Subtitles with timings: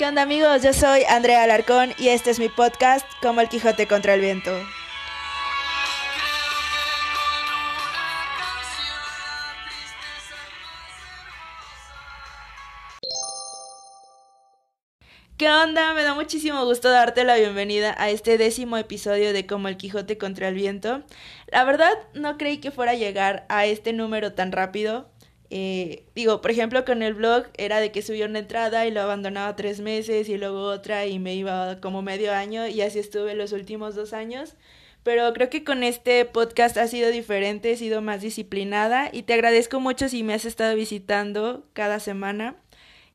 [0.00, 0.62] ¿Qué onda amigos?
[0.62, 4.50] Yo soy Andrea Alarcón y este es mi podcast Como el Quijote contra el Viento.
[15.36, 15.92] ¿Qué onda?
[15.92, 20.16] Me da muchísimo gusto darte la bienvenida a este décimo episodio de Como el Quijote
[20.16, 21.02] contra el Viento.
[21.48, 25.09] La verdad, no creí que fuera a llegar a este número tan rápido.
[25.50, 29.00] Eh, digo, por ejemplo, con el blog era de que subía una entrada y lo
[29.00, 33.34] abandonaba tres meses y luego otra y me iba como medio año y así estuve
[33.34, 34.54] los últimos dos años.
[35.02, 39.34] Pero creo que con este podcast ha sido diferente, he sido más disciplinada y te
[39.34, 42.56] agradezco mucho si me has estado visitando cada semana.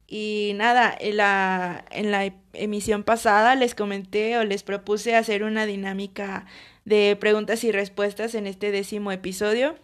[0.08, 5.66] Y nada, en la, en la emisión pasada les comenté o les propuse hacer una
[5.66, 6.46] dinámica
[6.86, 9.76] de preguntas y respuestas en este décimo episodio.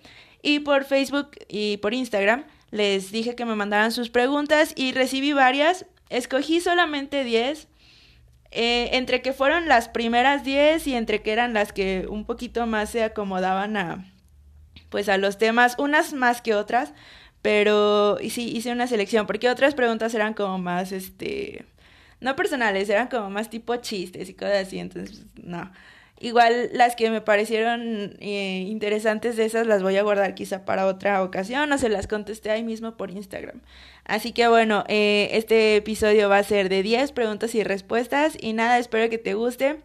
[0.42, 5.34] Y por Facebook y por Instagram les dije que me mandaran sus preguntas y recibí
[5.34, 5.86] varias.
[6.10, 7.68] Escogí solamente 10.
[8.54, 12.68] Eh, entre que fueron las primeras 10 y entre que eran las que un poquito
[12.68, 14.12] más se acomodaban a
[14.92, 16.94] pues a los temas, unas más que otras,
[17.42, 21.66] pero sí, hice una selección, porque otras preguntas eran como más, este,
[22.20, 25.72] no personales, eran como más tipo chistes y cosas así, entonces, no.
[26.22, 30.86] Igual las que me parecieron eh, interesantes de esas las voy a guardar quizá para
[30.86, 33.60] otra ocasión o se las contesté ahí mismo por Instagram.
[34.06, 38.54] Así que bueno, eh, este episodio va a ser de 10 preguntas y respuestas y
[38.54, 39.80] nada, espero que te guste.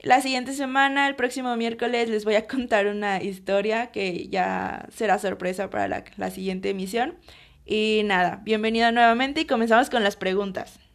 [0.00, 5.18] La siguiente semana, el próximo miércoles, les voy a contar una historia que ya será
[5.18, 7.16] sorpresa para la, la siguiente emisión.
[7.64, 10.87] Y nada, bienvenido nuevamente y comenzamos con las preguntas.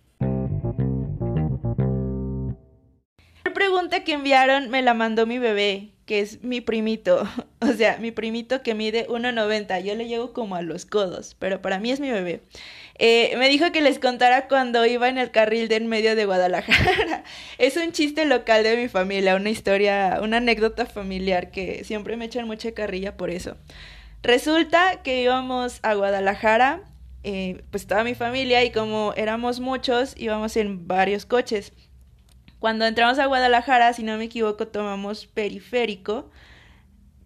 [3.63, 7.23] Pregunta que enviaron me la mandó mi bebé, que es mi primito.
[7.63, 9.81] O sea, mi primito que mide 1,90.
[9.83, 12.41] Yo le llego como a los codos, pero para mí es mi bebé.
[12.99, 16.25] Eh, me dijo que les contara cuando iba en el carril de en medio de
[16.25, 17.23] Guadalajara.
[17.57, 22.25] es un chiste local de mi familia, una historia, una anécdota familiar que siempre me
[22.25, 23.55] echan mucha carrilla por eso.
[24.23, 26.81] Resulta que íbamos a Guadalajara,
[27.23, 31.71] eh, pues toda mi familia y como éramos muchos, íbamos en varios coches.
[32.63, 36.29] Cuando entramos a Guadalajara, si no me equivoco, tomamos periférico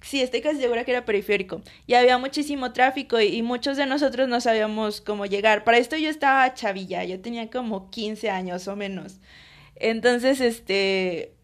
[0.02, 1.62] Sí, estoy casi segura que era periférico.
[1.86, 5.64] Y había muchísimo tráfico y, muchos de nosotros no sabíamos cómo llegar.
[5.64, 9.20] Para esto yo estaba chavilla, yo tenía como 15 años o menos.
[9.76, 11.36] Entonces, este,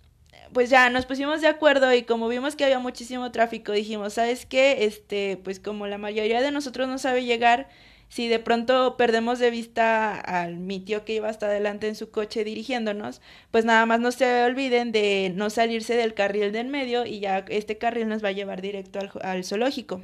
[0.53, 4.47] pues ya nos pusimos de acuerdo y como vimos que había muchísimo tráfico, dijimos, ¿sabes
[4.47, 4.85] qué?
[4.85, 7.69] Este, pues como la mayoría de nosotros no sabe llegar,
[8.13, 12.11] si de pronto perdemos de vista al mi tío que iba hasta adelante en su
[12.11, 16.69] coche dirigiéndonos, pues nada más no se olviden de no salirse del carril de en
[16.69, 19.99] medio y ya este carril nos va a llevar directo al, zoológico.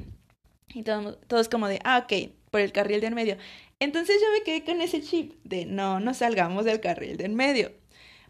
[0.74, 3.36] Y todos, todos como de, ah, ok, por el carril de en medio.
[3.78, 7.36] Entonces yo me quedé con ese chip de no, no salgamos del carril de en
[7.36, 7.70] medio.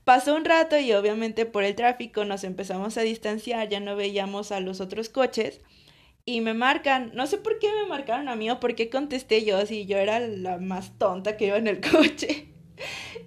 [0.05, 4.53] Pasó un rato y obviamente por el tráfico nos empezamos a distanciar, ya no veíamos
[4.53, 5.63] a los otros coches
[6.37, 9.45] y me marcan, no sé por qué me marcaron a mí o por qué contesté
[9.45, 12.49] yo, si yo era la más tonta que iba en el coche.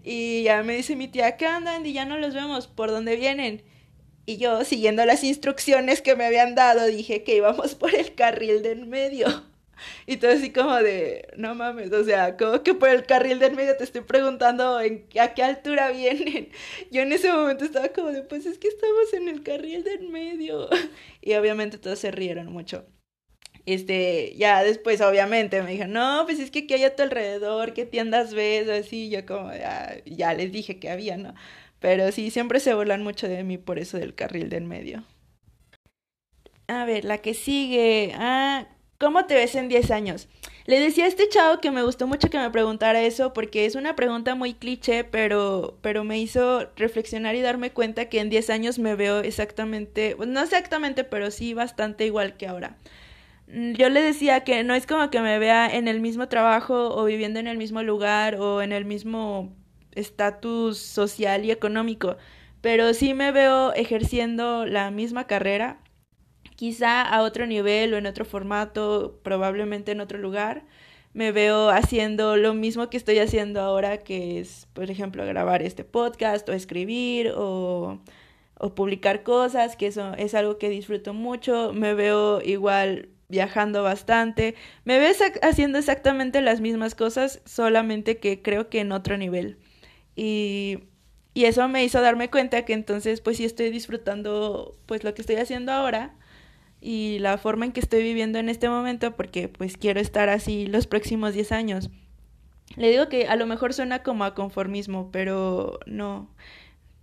[0.04, 1.86] Y ya me dice mi tía, ¿qué andan?
[1.86, 3.64] Y ya no los vemos, ¿por dónde vienen?
[4.26, 8.64] Y yo, siguiendo las instrucciones que me habían dado, dije que íbamos por el carril
[8.64, 9.28] del medio.
[10.06, 13.56] Y todo así como de, no mames, o sea, como que por el carril del
[13.56, 16.50] medio te estoy preguntando en, a qué altura vienen.
[16.92, 20.10] Yo en ese momento estaba como de, pues es que estamos en el carril del
[20.10, 20.70] medio.
[21.22, 22.86] Y obviamente todos se rieron mucho.
[23.66, 27.74] Este, ya después obviamente me dijo, no, pues es que aquí hay a tu alrededor,
[27.74, 28.68] ¿qué tiendas ves?
[28.68, 31.34] O así, yo como, ya, ya les dije que había, ¿no?
[31.80, 35.06] Pero sí, siempre se burlan mucho de mí por eso del carril del medio.
[36.68, 38.14] A ver, la que sigue.
[38.16, 38.68] Ah,
[39.04, 40.30] ¿Cómo te ves en 10 años?
[40.66, 43.76] Le decía a este chavo que me gustó mucho que me preguntara eso porque es
[43.76, 48.50] una pregunta muy cliché, pero, pero me hizo reflexionar y darme cuenta que en 10
[48.50, 52.78] años me veo exactamente, no exactamente, pero sí bastante igual que ahora.
[53.48, 56.96] Mm, yo le decía que no es como que me vea en el mismo trabajo
[56.96, 59.54] o viviendo en el mismo lugar o en el mismo
[59.96, 62.16] estatus social y económico,
[62.62, 65.83] pero sí me veo ejerciendo la misma carrera
[66.64, 70.64] quizá a otro nivel o en otro formato, probablemente en otro lugar.
[71.12, 75.84] Me veo haciendo lo mismo que estoy haciendo ahora, que es, por ejemplo, grabar este
[75.84, 78.00] podcast o escribir o,
[78.78, 81.74] publicar cosas, que eso es algo que disfruto mucho.
[81.74, 84.56] Me veo igual viajando bastante.
[84.86, 85.12] Me veo
[85.42, 89.58] haciendo exactamente las mismas cosas, solamente que creo que en otro nivel.
[90.16, 90.80] Y,
[91.34, 95.24] y eso me hizo darme cuenta que entonces pues sí estoy disfrutando pues lo que
[95.24, 96.16] estoy haciendo ahora
[96.84, 100.68] y la forma en que estoy viviendo en este momento porque pues quiero estar así
[100.68, 101.90] los próximos 10 años.
[102.76, 106.30] Le digo que a lo mejor suena como a conformismo, pero no.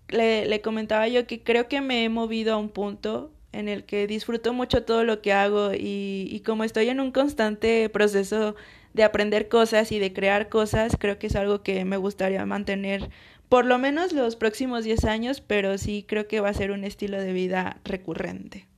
[0.08, 3.84] Le, le comentaba yo que creo que me he movido a un punto en el
[3.84, 8.56] que disfruto mucho todo lo que hago y, y como estoy en un constante proceso
[8.92, 13.08] de aprender cosas y de crear cosas, creo que es algo que me gustaría mantener
[13.48, 16.84] por lo menos los próximos 10 años, pero sí creo que va a ser un
[16.84, 18.69] estilo de vida recurrente.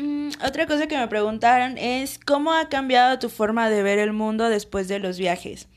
[0.00, 4.14] Mm, otra cosa que me preguntaron es cómo ha cambiado tu forma de ver el
[4.14, 5.68] mundo después de los viajes.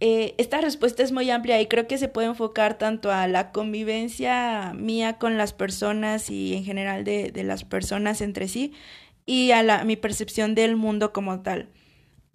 [0.00, 3.52] Eh, esta respuesta es muy amplia y creo que se puede enfocar tanto a la
[3.52, 8.72] convivencia mía con las personas y en general de, las personas entre sí
[9.26, 11.68] y a mi percepción del mundo como tal.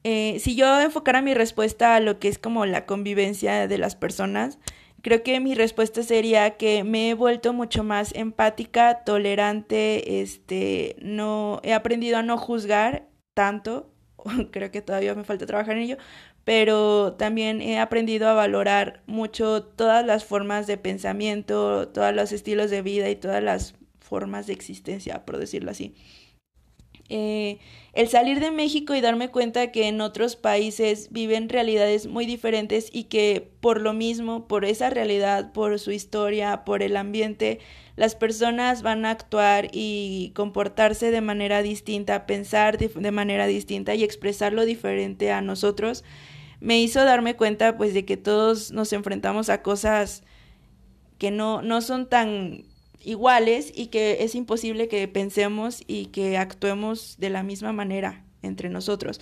[0.04, 3.96] Eh, si yo enfocara mi respuesta a lo que es como la convivencia de las
[3.96, 4.60] personas,
[5.06, 11.60] creo que mi respuesta sería que me he vuelto mucho más empática, tolerante, este, no
[11.62, 13.94] he aprendido a no juzgar tanto,
[14.52, 15.98] creo que todavía me falta trabajar en ello,
[16.44, 22.72] pero también he aprendido a valorar mucho todas las formas de pensamiento, todos los estilos
[22.72, 25.94] de vida y todas las formas de existencia, por decirlo así.
[27.08, 27.60] Eh,
[27.94, 32.90] el salir de México y darme cuenta que en otros países viven realidades muy diferentes
[32.92, 37.60] y que por lo mismo, por esa realidad, por su historia, por el ambiente,
[37.96, 44.04] las personas van a actuar y comportarse de manera distinta, pensar de manera distinta y
[44.04, 46.04] expresarlo diferente a nosotros,
[46.60, 50.24] me hizo darme cuenta pues de que todos nos enfrentamos a cosas
[51.18, 52.66] que no, no son tan
[53.06, 58.70] iguales y que es imposible que pensemos y que actuemos de la misma manera entre
[58.70, 59.22] nosotros.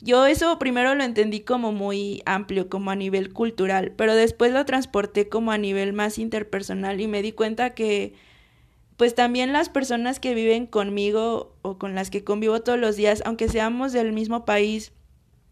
[0.00, 4.64] Yo eso primero lo entendí como muy amplio, como a nivel cultural, pero después lo
[4.64, 8.14] transporté como a nivel más interpersonal y me di cuenta que
[8.96, 13.22] pues también las personas que viven conmigo o con las que convivo todos los días,
[13.24, 14.92] aunque seamos del mismo país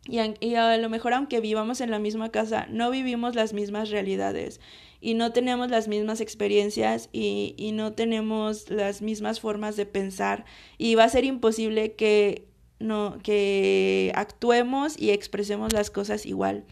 [0.08, 4.60] y, a lo mejor aunque vivamos en la misma casa, no vivimos las mismas realidades
[5.00, 10.44] y no tenemos las mismas experiencias y, no tenemos las mismas formas de pensar
[10.78, 12.48] y va a ser imposible que,
[12.78, 16.64] no, que actuemos y expresemos las cosas igual.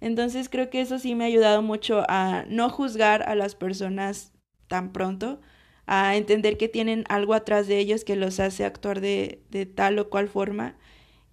[0.00, 4.32] Entonces creo que eso sí me ha ayudado mucho a no juzgar a las personas
[4.68, 5.40] tan pronto,
[5.86, 10.08] a entender que tienen algo atrás de ellos que los hace actuar de tal o
[10.08, 10.76] cual forma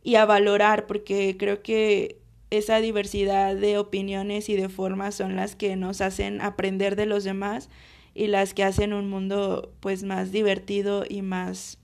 [0.05, 2.21] y a valorar, porque creo que
[2.51, 7.23] esa diversidad de opiniones y de formas son las que nos hacen aprender de los
[7.23, 7.69] demás
[8.13, 11.79] y las que hacen un mundo pues más divertido y más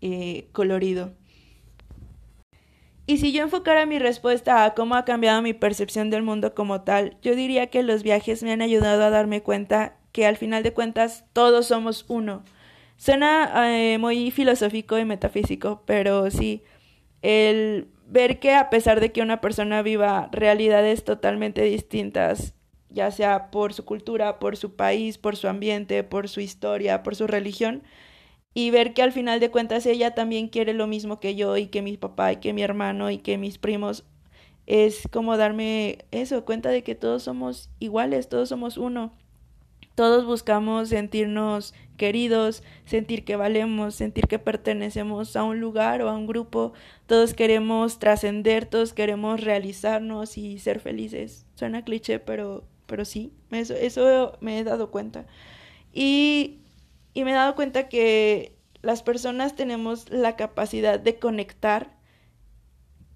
[0.00, 1.12] eh, colorido.
[3.04, 6.80] Y si yo enfocara mi respuesta a cómo ha cambiado mi percepción del mundo como
[6.80, 10.62] tal, yo diría que los viajes me han ayudado a darme cuenta que al final
[10.62, 12.42] de cuentas todos somos uno.
[12.96, 16.62] Suena eh, muy filosófico y metafísico, pero sí,
[17.22, 22.54] el ver que a pesar de que una persona viva realidades totalmente distintas,
[22.90, 27.16] ya sea por su cultura, por su país, por su ambiente, por su historia, por
[27.16, 27.82] su religión,
[28.54, 31.66] y ver que al final de cuentas ella también quiere lo mismo que yo y
[31.68, 34.04] que mi papá y que mi hermano y que mis primos,
[34.66, 39.17] es como darme eso, cuenta de que todos somos iguales, todos somos uno.
[39.98, 46.16] Todos buscamos sentirnos queridos, sentir que valemos, sentir que pertenecemos a un lugar o a
[46.16, 46.72] un grupo.
[47.08, 51.46] Todos queremos trascender, todos queremos realizarnos y ser felices.
[51.56, 55.26] Suena cliché, pero, pero sí, eso, eso me he dado cuenta.
[55.92, 56.60] Y,
[57.12, 61.97] y me he dado cuenta que las personas tenemos la capacidad de conectar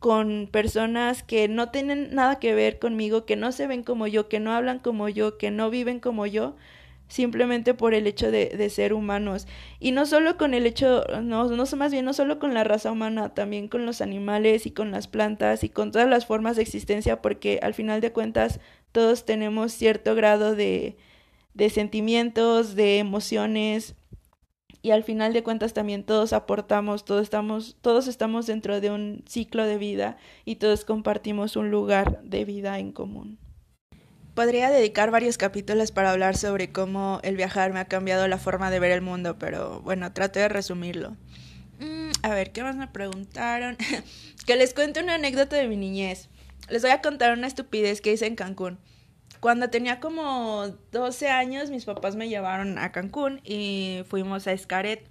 [0.03, 4.29] con personas que no tienen nada que ver conmigo, que no se ven como yo,
[4.29, 6.57] que no hablan como yo, que no viven como yo,
[7.07, 9.47] simplemente por el hecho de, de ser humanos.
[9.79, 12.91] Y no solo con el hecho, no, no más bien, no solo con la raza
[12.91, 16.63] humana, también con los animales y con las plantas y con todas las formas de
[16.63, 18.59] existencia, porque al final de cuentas
[18.91, 20.97] todos tenemos cierto grado de,
[21.55, 23.95] de sentimientos, de emociones,
[24.83, 29.25] y al final de cuentas también todos aportamos, todos estamos, todos estamos dentro de un
[29.29, 33.39] ciclo de vida y todos compartimos un lugar de vida en común.
[34.35, 38.71] Podría dedicar varios capítulos para hablar sobre cómo el viajar me ha cambiado la forma
[38.71, 41.17] de ver el mundo, pero bueno, traté de resumirlo.
[41.79, 43.77] Mm, a ver, ¿qué más me preguntaron?
[44.47, 46.29] que les cuente una anécdota de mi niñez.
[46.69, 48.79] Les voy a contar una estupidez que hice en Cancún.
[49.43, 55.05] Cuando tenía como 12 años, mis papás me llevaron a Cancún y fuimos a Escaret.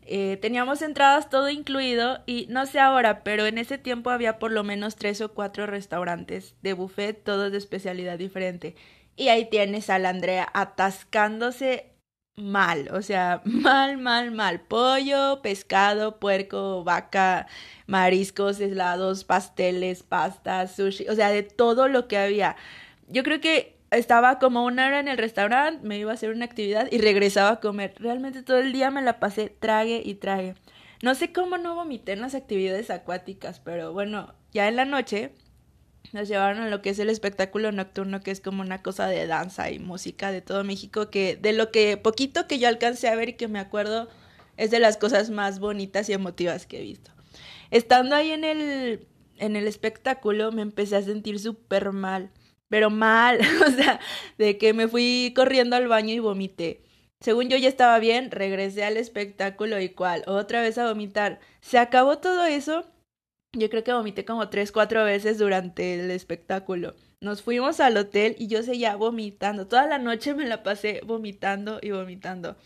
[0.00, 4.50] Eh, teníamos entradas todo incluido y no sé ahora, pero en ese tiempo había por
[4.50, 8.76] lo menos tres o cuatro restaurantes de buffet, todos de especialidad diferente.
[9.14, 11.92] Y ahí tienes a la Andrea atascándose
[12.36, 14.62] mal, o sea, mal, mal, mal.
[14.62, 17.46] Pollo, pescado, puerco, vaca,
[17.86, 22.56] mariscos, helados, pasteles, pastas, sushi, o sea, de todo lo que había.
[23.10, 26.44] Yo creo que estaba como una hora en el restaurante, me iba a hacer una
[26.44, 27.94] actividad y regresaba a comer.
[27.98, 30.54] Realmente todo el día me la pasé trague y trague.
[31.02, 35.32] No sé cómo no vomité en las actividades acuáticas, pero bueno, ya en la noche
[36.12, 39.26] nos llevaron a lo que es el espectáculo nocturno, que es como una cosa de
[39.26, 43.16] danza y música de todo México, que de lo que poquito que yo alcancé a
[43.16, 44.08] ver y que me acuerdo
[44.56, 47.10] es de las cosas más bonitas y emotivas que he visto.
[47.70, 49.06] Estando ahí en el,
[49.38, 52.30] en el espectáculo me empecé a sentir súper mal,
[52.70, 54.00] pero mal, o sea,
[54.38, 56.82] de que me fui corriendo al baño y vomité.
[57.20, 61.40] Según yo ya estaba bien, regresé al espectáculo y cual, otra vez a vomitar.
[61.60, 62.86] Se acabó todo eso
[63.52, 66.94] yo creo que vomité como tres, cuatro veces durante el espectáculo.
[67.20, 69.66] Nos fuimos al hotel y yo seguía vomitando.
[69.66, 72.56] Toda la noche me la pasé vomitando y vomitando.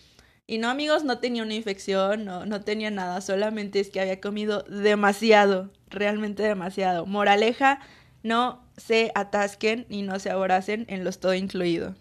[0.46, 4.20] Y no, amigos, no tenía una infección, no, no tenía nada, solamente es que había
[4.20, 7.06] comido demasiado, realmente demasiado.
[7.06, 7.80] Moraleja,
[8.22, 11.94] no se atasquen y no se aboracen en los todo incluido.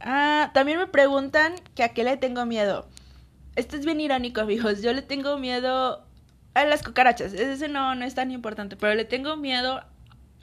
[0.00, 2.88] Ah, también me preguntan que a qué le tengo miedo.
[3.56, 4.82] Esto es bien irónico, amigos.
[4.82, 6.04] Yo le tengo miedo
[6.54, 9.82] a las cucarachas, ese no, no es tan importante, pero le tengo miedo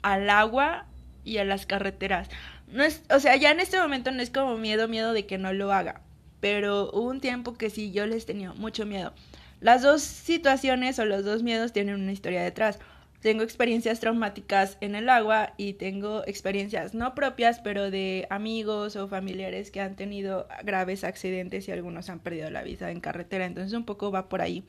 [0.02, 0.86] al agua
[1.24, 2.28] y a las carreteras.
[2.68, 5.38] No es, o sea, ya en este momento no es como miedo, miedo de que
[5.38, 6.00] no lo haga,
[6.40, 9.12] pero hubo un tiempo que sí, yo les tenía mucho miedo.
[9.60, 12.78] Las dos situaciones o los dos miedos tienen una historia detrás.
[13.20, 19.08] Tengo experiencias traumáticas en el agua y tengo experiencias no propias, pero de amigos o
[19.08, 23.44] familiares que han tenido graves accidentes y algunos han perdido la vida en carretera.
[23.46, 24.62] Entonces un poco va por ahí.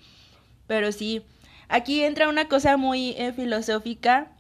[0.66, 1.22] Pero sí,
[1.68, 4.32] aquí entra una cosa muy eh, filosófica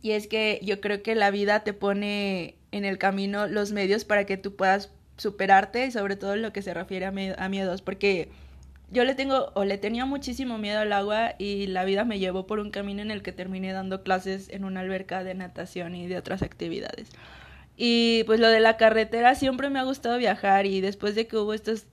[0.00, 4.06] y es que yo creo que la vida te pone en el camino los medios
[4.06, 7.82] para que tú puedas superarte y sobre todo lo que se refiere a, a miedos,
[7.82, 8.30] porque
[8.90, 12.46] yo le tengo o le tenía muchísimo miedo al agua y la vida me llevó
[12.46, 16.06] por un camino en el que terminé dando clases en una alberca de natación y
[16.06, 17.10] de otras actividades.
[17.76, 21.36] Y pues lo de la carretera siempre me ha gustado viajar y después de que
[21.36, 21.86] hubo estos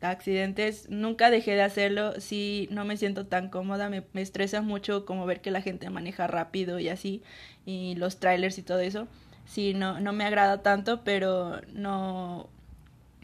[0.00, 5.26] accidentes, nunca dejé de hacerlo, sí no me siento tan cómoda, me, estresa mucho como
[5.26, 7.22] ver que la gente maneja rápido y así,
[7.64, 9.06] y los trailers y todo eso,
[9.46, 12.48] sí no, no me agrada tanto, pero no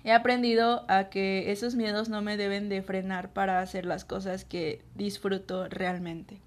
[0.09, 4.45] he aprendido a que esos miedos no me deben de frenar para hacer las cosas
[4.45, 6.41] que disfruto realmente.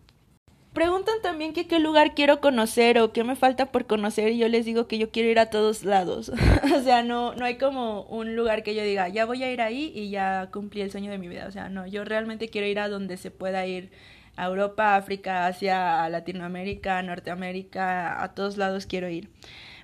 [0.74, 4.48] Preguntan también que qué lugar quiero conocer o qué me falta por conocer y yo
[4.48, 6.30] les digo que yo quiero ir a todos lados.
[6.75, 9.62] o sea, no, no hay como un lugar que yo diga, ya voy a ir
[9.62, 11.46] ahí y ya cumplí el sueño de mi vida.
[11.48, 13.91] O sea, no, yo realmente quiero ir a donde se pueda ir.
[14.38, 19.30] A Europa, África, Asia, Latinoamérica, Norteamérica, a todos lados quiero ir.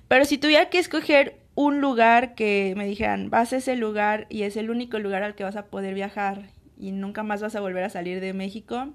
[0.08, 4.42] Pero si tuviera que escoger un lugar que me dijeran, vas a ese lugar y
[4.42, 7.60] es el único lugar al que vas a poder viajar y nunca más vas a
[7.60, 8.90] volver a salir de México,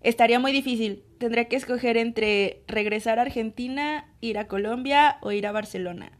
[0.00, 1.02] estaría muy difícil.
[1.18, 6.10] Tendría que escoger entre regresar a Argentina, ir a Colombia o ir a Barcelona.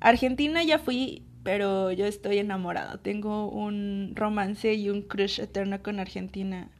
[0.00, 2.98] Argentina ya fui, pero yo estoy enamorada.
[2.98, 6.70] Tengo un romance y un crush eterno con Argentina.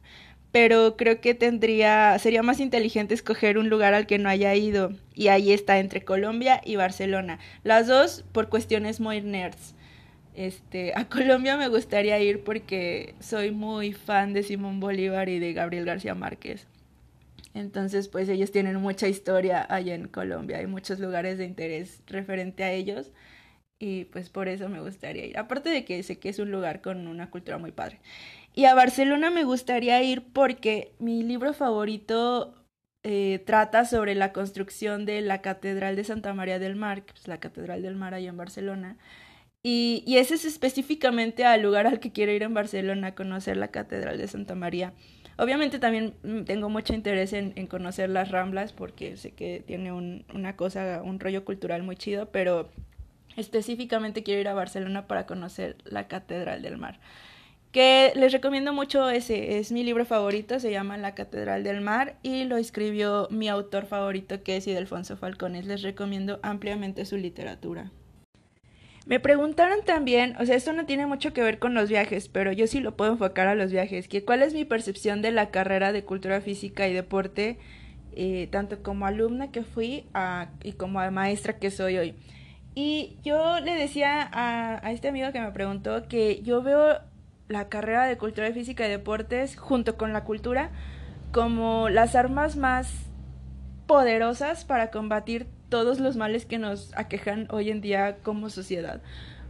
[0.59, 4.91] Pero creo que tendría, sería más inteligente escoger un lugar al que no haya ido.
[5.13, 7.37] Y ahí está, entre Colombia y Barcelona.
[7.63, 9.75] Las dos por cuestiones muy nerds.
[10.33, 15.53] Este, a Colombia me gustaría ir porque soy muy fan de Simón Bolívar y de
[15.53, 16.65] Gabriel García Márquez.
[17.53, 22.63] Entonces, pues ellos tienen mucha historia allá en Colombia, hay muchos lugares de interés referente
[22.63, 23.11] a ellos
[23.77, 25.37] y pues por eso me gustaría ir.
[25.37, 27.99] Aparte de que sé que es un lugar con una cultura muy padre.
[28.57, 32.55] Y a Barcelona me gustaría ir porque mi libro favorito
[33.03, 37.39] eh, trata sobre la construcción de la Catedral de Santa María del Mar, que la
[37.39, 38.97] Catedral del Mar allá en Barcelona.
[39.61, 43.67] Y, y, ese es específicamente al lugar al que quiero ir en Barcelona, conocer la
[43.67, 44.91] Catedral de Santa María.
[45.37, 46.15] Obviamente también
[46.47, 51.03] tengo mucho interés en, en conocer las Ramblas porque sé que tiene un, una cosa,
[51.03, 52.71] un rollo cultural muy chido, pero
[53.35, 56.99] específicamente quiero ir a Barcelona para conocer la Catedral del Mar.
[57.77, 62.15] Que les recomiendo mucho ese, es mi libro favorito, se llama La Catedral del Mar
[62.23, 65.67] y lo escribió mi autor favorito que es Idelfonso Falcones.
[65.67, 67.91] Les recomiendo ampliamente su literatura.
[69.05, 72.51] Me preguntaron también, o sea, esto no tiene mucho que ver con los viajes, pero
[72.51, 75.51] yo sí lo puedo enfocar a los viajes, que cuál es mi percepción de la
[75.51, 77.59] carrera de cultura física y deporte,
[78.15, 80.03] eh, tanto como alumna que fui
[80.63, 82.15] y como maestra que soy hoy.
[82.73, 87.01] Y yo le decía a, a este amigo que me preguntó que yo veo
[87.47, 90.71] la carrera de cultura física y deportes junto con la cultura
[91.31, 92.91] como las armas más
[93.85, 99.01] poderosas para combatir todos los males que nos aquejan hoy en día como sociedad.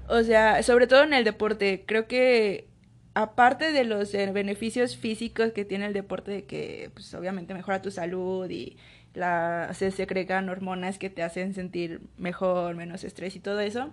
[0.08, 2.68] O sea, sobre todo en el deporte, creo que
[3.14, 7.82] aparte de los eh, beneficios físicos que tiene el deporte, de que pues obviamente mejora
[7.82, 8.78] tu salud y
[9.14, 13.90] la, se secretan hormonas que te hacen sentir mejor, menos estrés y todo eso,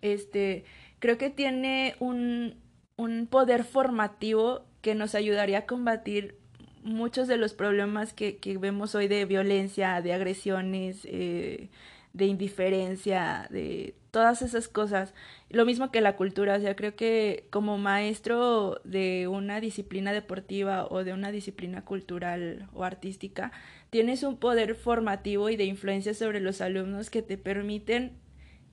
[0.00, 0.64] este,
[0.98, 2.56] creo que tiene un,
[3.02, 6.36] un poder formativo que nos ayudaría a combatir
[6.84, 11.68] muchos de los problemas que, que vemos hoy de violencia, de agresiones, eh,
[12.12, 15.14] de indiferencia, de todas esas cosas.
[15.48, 20.86] Lo mismo que la cultura, o sea, creo que como maestro de una disciplina deportiva
[20.88, 23.52] o de una disciplina cultural o artística,
[23.90, 28.12] tienes un poder formativo y de influencia sobre los alumnos que te permiten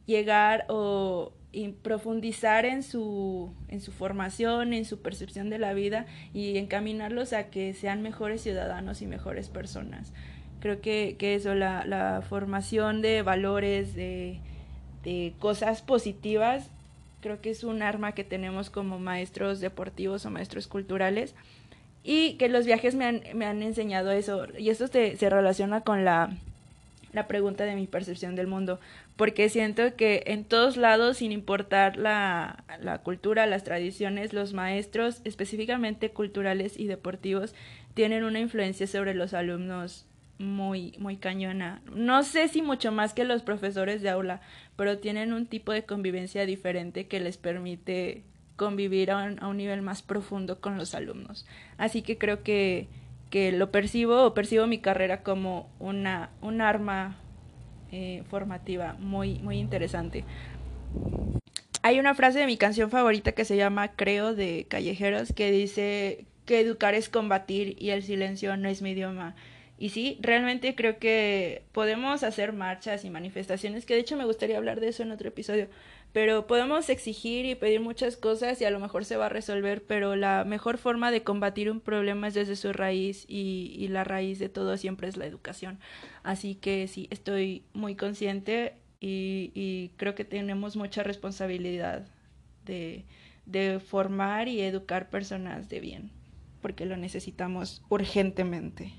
[0.05, 1.33] llegar o
[1.81, 7.49] profundizar en su, en su formación, en su percepción de la vida y encaminarlos a
[7.49, 10.13] que sean mejores ciudadanos y mejores personas.
[10.59, 14.39] Creo que, que eso, la, la formación de valores, de,
[15.03, 16.69] de cosas positivas,
[17.21, 21.35] creo que es un arma que tenemos como maestros deportivos o maestros culturales
[22.03, 25.81] y que los viajes me han, me han enseñado eso y esto se, se relaciona
[25.81, 26.37] con la,
[27.13, 28.79] la pregunta de mi percepción del mundo,
[29.15, 35.21] porque siento que en todos lados, sin importar la, la, cultura, las tradiciones, los maestros,
[35.23, 37.53] específicamente culturales y deportivos,
[37.93, 40.05] tienen una influencia sobre los alumnos
[40.37, 41.81] muy, muy cañona.
[41.93, 44.41] No sé si mucho más que los profesores de aula,
[44.75, 48.23] pero tienen un tipo de convivencia diferente que les permite
[48.55, 51.45] convivir a un, a un nivel más profundo con los alumnos.
[51.77, 52.87] Así que creo que,
[53.29, 57.17] que lo percibo o percibo mi carrera como una, un arma
[57.91, 60.23] eh, formativa muy, muy interesante.
[61.81, 66.25] Hay una frase de mi canción favorita que se llama Creo de Callejeros que dice
[66.45, 69.35] que educar es combatir y el silencio no es mi idioma.
[69.77, 74.57] Y sí, realmente creo que podemos hacer marchas y manifestaciones, que de hecho me gustaría
[74.57, 75.67] hablar de eso en otro episodio,
[76.11, 79.83] pero podemos exigir y pedir muchas cosas y a lo mejor se va a resolver,
[79.83, 84.03] pero la mejor forma de combatir un problema es desde su raíz y, y la
[84.03, 85.79] raíz de todo siempre es la educación.
[86.23, 92.07] Así que sí, estoy muy consciente y, y creo que tenemos mucha responsabilidad
[92.65, 93.05] de,
[93.45, 96.11] de formar y educar personas de bien,
[96.61, 98.93] porque lo necesitamos urgentemente.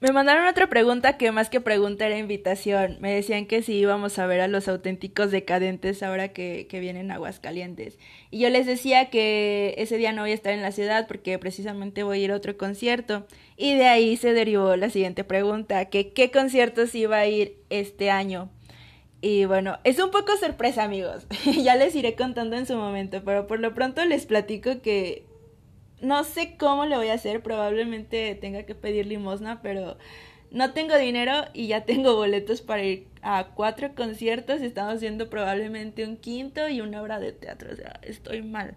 [0.00, 2.98] Me mandaron otra pregunta que más que pregunta era invitación.
[3.00, 7.98] Me decían que si íbamos a ver a los auténticos decadentes ahora que, vienen Aguascalientes.
[8.30, 11.36] Y yo les decía que ese día no voy a estar en la ciudad porque
[11.40, 13.26] precisamente voy a ir a otro concierto.
[13.56, 18.10] Y de ahí se derivó la siguiente pregunta, que qué conciertos iba a ir este
[18.12, 18.50] año.
[19.20, 21.26] Y bueno, es un poco sorpresa amigos.
[21.64, 25.24] ya les iré contando en su momento, pero por lo pronto les platico que
[26.00, 29.96] no sé cómo le voy a hacer, probablemente tenga que pedir limosna, pero
[30.50, 36.04] no tengo dinero y ya tengo boletos para ir a cuatro conciertos, estamos haciendo probablemente
[36.04, 38.74] un quinto y una obra de teatro, o sea, estoy mal.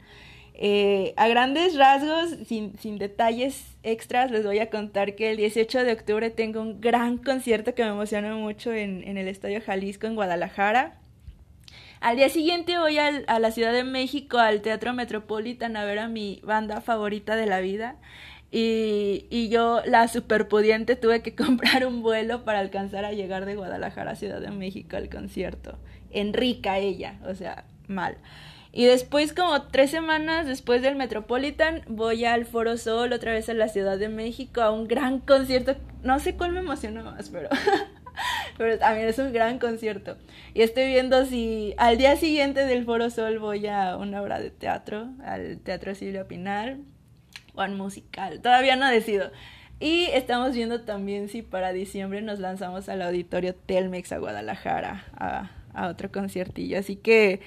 [0.53, 5.83] Eh, a grandes rasgos, sin, sin detalles extras, les voy a contar que el 18
[5.83, 10.07] de octubre tengo un gran concierto que me emociona mucho en, en el Estadio Jalisco
[10.07, 11.00] en Guadalajara.
[12.01, 16.07] Al día siguiente voy a la Ciudad de México, al Teatro Metropolitan, a ver a
[16.07, 17.95] mi banda favorita de la vida.
[18.49, 24.11] Y, yo, la superpudiente, tuve que comprar un vuelo para alcanzar a llegar de Guadalajara
[24.11, 25.77] a Ciudad de México al concierto.
[26.09, 28.17] Enrica ella, o sea, mal.
[28.73, 33.53] Y después, como tres semanas después del Metropolitan, voy al Foro Sol, otra vez a
[33.53, 35.75] la Ciudad de México, a un gran concierto.
[36.01, 37.47] No sé cuál me emociona más, pero
[38.57, 40.17] Pero también es un gran concierto.
[40.53, 44.51] Y estoy viendo si al día siguiente del Foro Sol voy a una obra de
[44.51, 46.81] teatro, al Teatro Silvia Pinal,
[47.53, 48.41] o al musical.
[48.41, 49.31] Todavía no decido.
[49.79, 55.49] Y estamos viendo también si para diciembre nos lanzamos al auditorio Telmex a Guadalajara a,
[55.73, 56.77] a otro conciertillo.
[56.77, 57.41] Así que,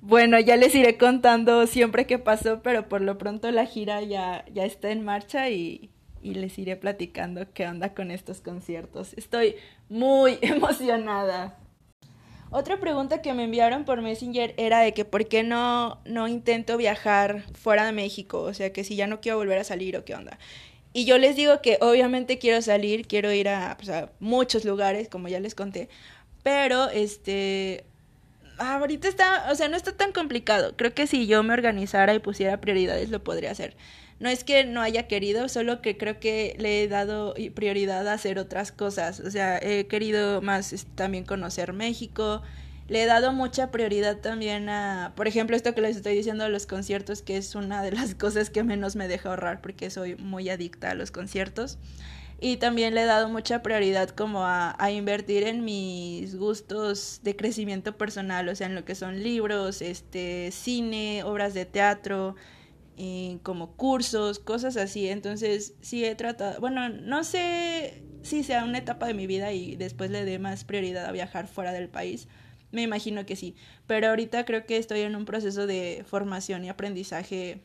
[0.00, 4.44] bueno, ya les iré contando siempre que pasó, pero por lo pronto la gira ya,
[4.52, 5.90] ya está en marcha y,
[6.24, 9.12] y les iré platicando qué onda con estos conciertos.
[9.16, 9.56] Estoy
[9.88, 11.58] muy emocionada.
[12.50, 16.76] Otra pregunta que me enviaron por Messenger era de que por qué no, no intento
[16.76, 20.04] viajar fuera de México, o sea, que si ya no quiero volver a salir o
[20.04, 20.38] qué onda.
[20.92, 25.08] Y yo les digo que obviamente quiero salir, quiero ir a, pues, a muchos lugares,
[25.08, 25.88] como ya les conté,
[26.44, 27.84] pero este,
[28.58, 30.74] ahorita está, o sea, no está tan complicado.
[30.76, 33.76] Creo que si yo me organizara y pusiera prioridades lo podría hacer.
[34.20, 38.12] No es que no haya querido, solo que creo que le he dado prioridad a
[38.12, 39.20] hacer otras cosas.
[39.20, 42.42] O sea, he querido más también conocer México.
[42.88, 46.50] Le he dado mucha prioridad también a, por ejemplo, esto que les estoy diciendo de
[46.50, 50.16] los conciertos, que es una de las cosas que menos me deja ahorrar porque soy
[50.16, 51.78] muy adicta a los conciertos.
[52.40, 57.36] y también le he dado mucha prioridad como a, a, invertir en mis gustos de
[57.36, 62.36] crecimiento personal, o sea, en lo que son libros, este, cine, obras de teatro,
[63.42, 65.08] como cursos, cosas así.
[65.08, 69.76] Entonces, sí he tratado, bueno, no sé si sea una etapa de mi vida y
[69.76, 72.28] después le dé más prioridad a viajar fuera del país.
[72.72, 73.54] Me imagino que sí,
[73.86, 77.62] pero ahorita creo que estoy en un proceso de formación y aprendizaje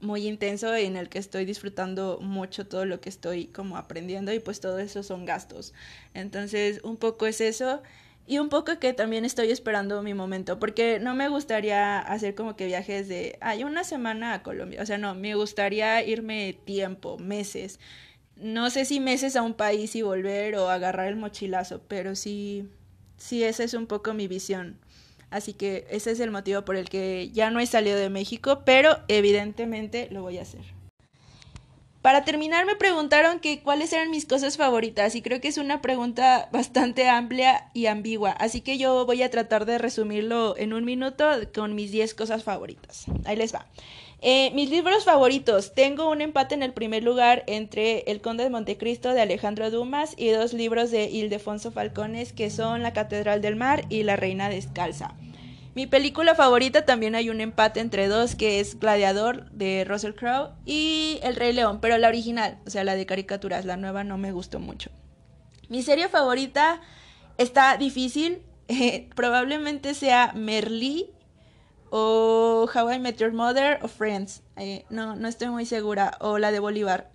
[0.00, 4.40] muy intenso en el que estoy disfrutando mucho todo lo que estoy como aprendiendo y
[4.40, 5.74] pues todo eso son gastos.
[6.14, 7.82] Entonces, un poco es eso
[8.26, 12.56] y un poco que también estoy esperando mi momento, porque no me gustaría hacer como
[12.56, 17.18] que viajes de, ay, una semana a Colombia, o sea, no, me gustaría irme tiempo,
[17.18, 17.78] meses.
[18.36, 22.68] No sé si meses a un país y volver o agarrar el mochilazo, pero sí,
[23.16, 24.78] sí, esa es un poco mi visión.
[25.30, 28.62] Así que ese es el motivo por el que ya no he salido de México,
[28.64, 30.75] pero evidentemente lo voy a hacer.
[32.06, 35.82] Para terminar me preguntaron que cuáles eran mis cosas favoritas y creo que es una
[35.82, 40.84] pregunta bastante amplia y ambigua, así que yo voy a tratar de resumirlo en un
[40.84, 43.06] minuto con mis 10 cosas favoritas.
[43.24, 43.66] Ahí les va.
[44.22, 45.74] Eh, mis libros favoritos.
[45.74, 50.14] Tengo un empate en el primer lugar entre El Conde de Montecristo de Alejandro Dumas
[50.16, 54.48] y dos libros de Ildefonso Falcones que son La Catedral del Mar y La Reina
[54.48, 55.16] Descalza.
[55.76, 60.54] Mi película favorita también hay un empate entre dos que es Gladiador de Russell Crowe
[60.64, 64.16] y El Rey León, pero la original, o sea, la de caricaturas, la nueva no
[64.16, 64.90] me gustó mucho.
[65.68, 66.80] Mi serie favorita
[67.36, 68.40] está difícil,
[69.14, 71.10] probablemente sea Merlí
[71.90, 74.42] o How I Met Your Mother o Friends.
[74.56, 76.16] Eh, no, no estoy muy segura.
[76.20, 77.10] O la de Bolívar.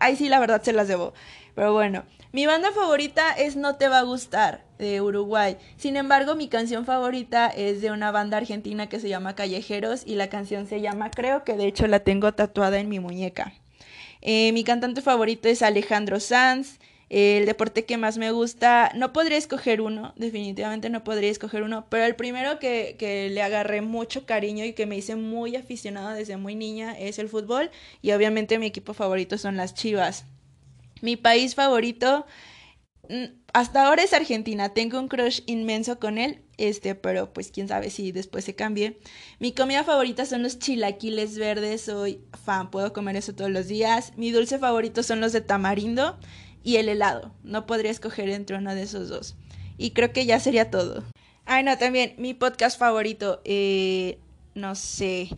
[0.00, 1.14] Ahí sí, la verdad se las debo.
[1.54, 5.56] Pero bueno, mi banda favorita es No Te Va a Gustar, de Uruguay.
[5.76, 10.16] Sin embargo, mi canción favorita es de una banda argentina que se llama Callejeros y
[10.16, 13.54] la canción se llama Creo, que de hecho la tengo tatuada en mi muñeca.
[14.20, 16.78] Eh, mi cantante favorito es Alejandro Sanz
[17.12, 21.84] el deporte que más me gusta, no podría escoger uno, definitivamente no podría escoger uno,
[21.90, 26.14] pero el primero que, que le agarré mucho cariño y que me hice muy aficionada
[26.14, 30.24] desde muy niña es el fútbol y obviamente mi equipo favorito son las Chivas.
[31.02, 32.24] Mi país favorito
[33.10, 37.68] mm, hasta ahora es Argentina, tengo un crush inmenso con él, este, pero pues quién
[37.68, 38.98] sabe si después se cambie.
[39.40, 44.14] Mi comida favorita son los chilaquiles verdes, soy fan, puedo comer eso todos los días.
[44.16, 46.18] Mi dulce favorito son los de tamarindo
[46.62, 47.34] y el helado.
[47.42, 49.36] No podría escoger entre uno de esos dos.
[49.76, 51.04] Y creo que ya sería todo.
[51.44, 53.42] Ay, no, también mi podcast favorito.
[53.44, 54.18] Eh,
[54.54, 55.28] no sé.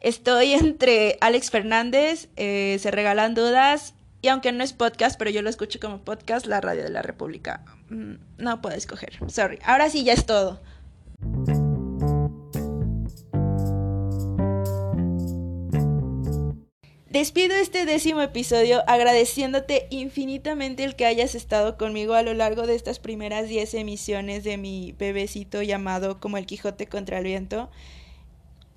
[0.00, 3.94] Estoy entre Alex Fernández, eh, Se Regalan Dudas.
[4.24, 7.02] Y aunque no es podcast, pero yo lo escucho como podcast, La Radio de la
[7.02, 7.62] República.
[7.90, 9.18] Mm, no puedo escoger.
[9.28, 9.58] Sorry.
[9.62, 10.62] Ahora sí, ya es todo.
[17.10, 22.76] Despido este décimo episodio agradeciéndote infinitamente el que hayas estado conmigo a lo largo de
[22.76, 27.70] estas primeras 10 emisiones de mi bebecito llamado como el Quijote contra el viento.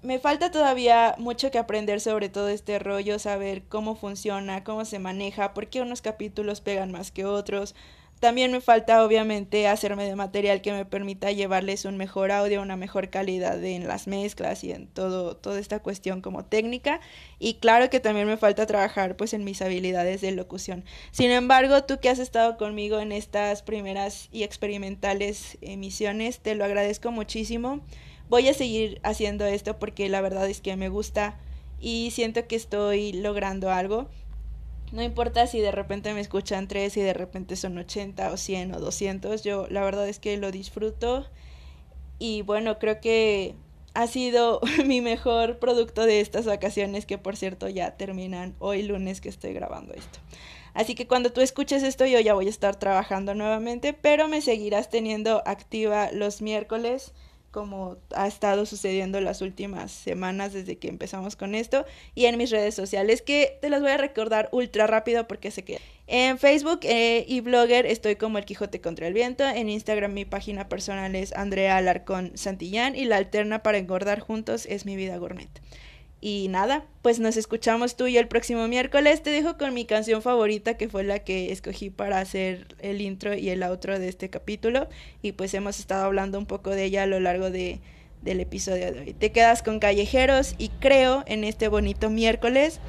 [0.04, 5.00] Me falta todavía mucho que aprender sobre todo este rollo, saber cómo funciona, cómo se
[5.00, 7.74] maneja, por qué unos capítulos pegan más que otros,
[8.20, 12.76] también me falta obviamente hacerme de material que me permita llevarles un mejor audio, una
[12.76, 17.00] mejor calidad en las mezclas y en todo toda esta cuestión como técnica
[17.38, 20.84] y claro que también me falta trabajar pues en mis habilidades de locución.
[21.12, 26.66] Sin embargo, tú que has estado conmigo en estas primeras y experimentales emisiones, te lo
[26.66, 27.82] agradezco muchísimo.
[28.30, 31.38] Voy a seguir haciendo esto porque la verdad es que me gusta
[31.80, 34.10] y siento que estoy logrando algo.
[34.92, 38.74] No importa si de repente me escuchan tres y de repente son 80 o 100
[38.74, 41.26] o 200, yo la verdad es que lo disfruto
[42.20, 43.56] y bueno, creo que
[43.94, 49.22] ha sido mi mejor producto de estas vacaciones que por cierto ya terminan hoy lunes
[49.22, 50.20] que estoy grabando esto.
[50.74, 54.42] Así que cuando tú escuches esto yo ya voy a estar trabajando nuevamente, pero me
[54.42, 57.14] seguirás teniendo activa los miércoles
[57.52, 62.52] como ha estado sucediendo las últimas semanas desde que empezamos con esto y en mis
[62.52, 66.80] redes sociales que te las voy a recordar ultra rápido porque sé que en Facebook
[66.84, 71.16] eh, y Blogger estoy como el Quijote contra el viento, en Instagram mi página personal
[71.16, 75.50] es Andrea Alarcón Santillán y la alterna para engordar juntos es mi vida gourmet.
[76.20, 79.22] Y nada, pues nos escuchamos tú y el próximo miércoles.
[79.22, 83.36] Te dejo con mi canción favorita, que fue la que escogí para hacer el intro
[83.36, 84.88] y el outro de este capítulo.
[85.22, 87.80] Y pues hemos estado hablando un poco de ella a lo largo de,
[88.24, 89.14] del episodio de hoy.
[89.14, 92.80] Te quedas con Callejeros y creo en este bonito miércoles.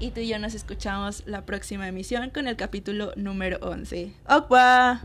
[0.00, 4.12] Y tú y yo nos escuchamos la próxima emisión con el capítulo número 11.
[4.28, 5.02] ¡Okwa!